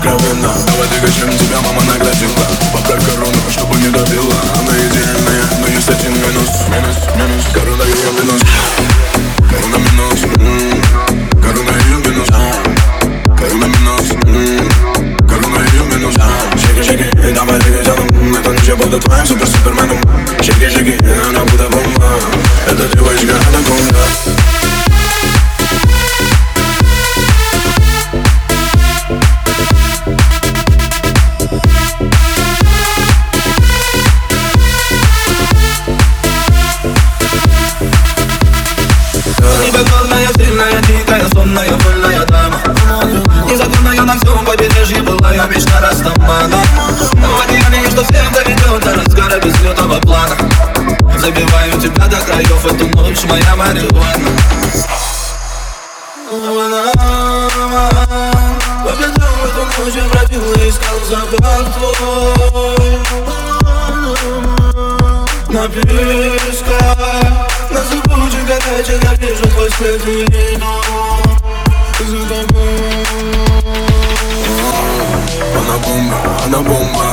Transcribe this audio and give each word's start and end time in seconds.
откровенно. 0.00 0.52
Давай 0.66 0.88
двигай, 0.88 1.38
тебя 1.38 1.60
мама 1.60 1.82
наградила 1.84 2.46
Поправь 2.72 3.04
корону, 3.04 3.36
чтобы 3.50 3.76
не 3.76 3.88
добила 3.88 4.34
Она 4.58 4.72
идеальная, 4.72 5.44
но 5.60 5.66
есть 5.68 5.88
один 5.88 6.12
минус. 6.12 6.50
Минус, 6.68 6.96
минус, 7.16 7.44
корона 7.52 7.82
ее 7.82 8.10
минус. 8.18 8.42
Корона 9.50 9.76
минус, 9.76 10.20
корона 11.42 11.72
ее 11.84 11.98
минус. 12.06 12.28
Корона 13.38 13.66
минус, 13.66 14.08
корона 15.28 15.58
ее 15.72 15.84
минус. 15.84 16.14
Шаги, 16.56 16.82
шаги, 16.82 17.32
давай 17.34 17.58
двигай 17.60 17.84
телом. 17.84 18.08
Это 18.34 18.50
ночь 18.50 18.68
я 18.68 18.76
буду 18.76 18.98
твоим 18.98 19.26
супер-суперменом. 19.26 19.98
Шаги, 20.40 20.68
шаги, 20.70 20.96
она 21.28 21.40
будет 21.44 21.70
бомба. 21.70 22.10
Это 22.66 22.96
девочка, 22.96 23.34
она 23.48 23.58
гонка 23.68 24.49
эту 53.29 53.29
ночь 53.29 53.29
моя 53.29 53.55
марихуана 53.55 54.31
Победил 58.83 59.35
эту 59.45 59.63
ночь, 59.83 59.95
я 59.95 60.03
бродил 60.11 60.53
и 60.53 60.69
искал 60.69 60.99
запах 61.09 61.65
твой 61.75 62.99
На 65.49 65.67
песках 65.67 66.97
на 67.71 67.81
зыбучих 67.83 68.45
горячих 68.47 69.03
я 69.03 69.13
вижу 69.13 69.47
твой 69.49 69.69
след 69.71 70.07
и 70.07 70.23
иду 70.23 70.73
за 71.99 72.19
тобой 72.27 73.05
Она 75.55 75.77
бомба, 75.77 76.17
она 76.45 76.59
бомба 76.61 77.08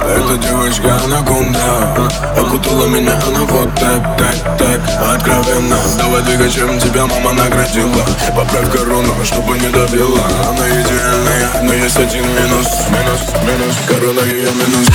Эта 0.00 0.36
девочка 0.38 0.96
анаконда 1.04 2.10
Окутала 2.36 2.86
меня 2.86 3.18
она 3.26 3.40
вот 3.40 3.74
так, 3.74 4.16
так, 4.16 4.58
так. 4.58 4.80
Откровенно. 5.14 5.76
Давай 5.98 6.22
двигай, 6.22 6.50
чем 6.50 6.78
тебя 6.78 7.06
мама 7.06 7.32
наградила. 7.32 8.04
Поправь 8.34 8.70
корону, 8.70 9.12
чтобы 9.24 9.58
не 9.58 9.68
добила. 9.68 10.20
Она 10.48 10.68
идеальная, 10.68 11.50
но 11.62 11.72
есть 11.74 11.96
один 11.96 12.24
минус. 12.24 12.68
Минус, 12.90 13.20
минус, 13.44 13.76
корона 13.86 14.20
ее 14.20 14.50
минус. 14.52 14.88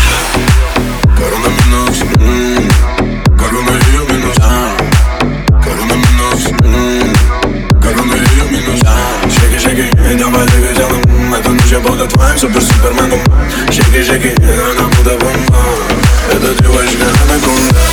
Корона 1.18 1.50
минус, 1.66 2.02
м-м. 2.18 3.38
корона 3.38 3.72
ее 3.72 4.02
минус. 4.10 4.38
Корона 5.64 5.94
минус, 5.94 6.48
м-м. 6.62 7.82
корона 7.82 8.14
ее 8.14 8.44
минус. 8.52 8.82
Шаги, 9.34 9.60
шаги, 9.60 9.90
и 10.12 10.16
давай 10.16 10.46
двигай 10.48 10.74
Это 11.40 11.50
ночь 11.50 11.72
я 11.72 11.80
буду 11.80 12.08
твоим 12.08 12.38
супер-суперменом 12.38 12.73
Шаги, 13.72 14.04
шаги, 14.04 14.36
она 14.38 14.88
будет 14.90 15.20
бомба 15.20 15.64
Эта 16.32 16.62
девочка 16.62 17.06
анаконда 17.24 17.84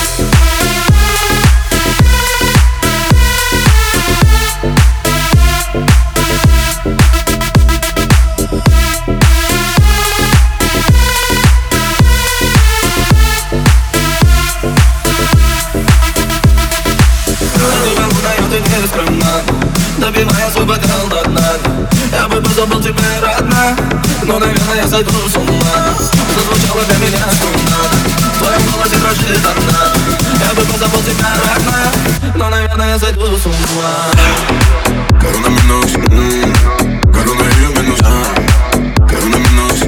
Добивая 19.99 20.51
свой 20.51 20.65
бокал 20.65 21.09
до 21.09 21.22
дна 21.28 21.70
Я 22.12 22.28
бы 22.28 22.43
позабыл 22.43 22.81
тебя, 22.81 22.94
родна 23.21 23.76
Но, 24.25 24.38
наверное, 24.38 24.76
я 24.76 24.88
сойду 24.88 25.10
с 25.10 25.37
ума. 25.37 25.94
Зазвучала 26.34 26.84
для 26.84 26.98
меня 26.98 27.25
струна 27.32 27.78
В 28.34 28.38
твоем 28.38 28.62
голосе 28.72 28.97
дрожит 28.97 29.47
одна 29.47 29.93
Я 30.44 30.54
бы 30.54 30.62
позабыл 30.62 31.00
тебя, 31.03 31.28
родна 31.37 31.93
Но, 32.34 32.50
наверное, 32.50 32.91
я 32.91 32.98
сойду 32.98 33.26
с 33.37 33.47
ума. 33.47 33.54
Корона 35.21 35.48
минус, 35.48 35.93
корона 37.12 37.44
ее 37.59 37.69
минус 37.81 38.00
Корона 39.09 39.37
минус, 39.37 39.81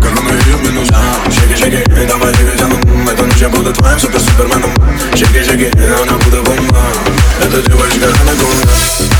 корона 0.00 0.30
ее 0.30 0.56
минус 0.62 0.88
Шаги, 1.34 1.56
шаги, 1.56 2.02
и 2.02 2.06
давай 2.06 2.32
двигай 2.34 2.56
телом 2.56 3.08
Это 3.08 3.22
ночь 3.24 3.36
я 3.40 3.48
буду 3.48 3.72
твоим 3.72 3.98
супер-суперменом. 3.98 4.70
Шаги, 5.14 5.44
шаги, 5.44 5.70
она 6.02 6.16
будет 6.18 6.42
бомба. 6.44 6.82
Эта 7.40 7.60
девочка 7.62 8.06
анаконда 8.06 9.11